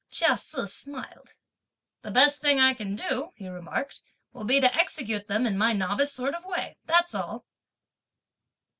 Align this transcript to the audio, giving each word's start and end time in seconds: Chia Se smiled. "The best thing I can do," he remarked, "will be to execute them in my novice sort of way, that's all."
Chia 0.09 0.35
Se 0.35 0.65
smiled. 0.65 1.35
"The 2.01 2.09
best 2.09 2.41
thing 2.41 2.59
I 2.59 2.73
can 2.73 2.95
do," 2.95 3.33
he 3.35 3.47
remarked, 3.47 4.01
"will 4.33 4.45
be 4.45 4.59
to 4.59 4.75
execute 4.75 5.27
them 5.27 5.45
in 5.45 5.55
my 5.55 5.73
novice 5.73 6.11
sort 6.11 6.33
of 6.33 6.43
way, 6.43 6.79
that's 6.87 7.13
all." 7.13 7.45